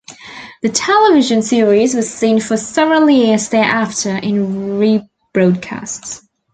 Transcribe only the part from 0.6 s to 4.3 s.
The television series was seen for several years thereafter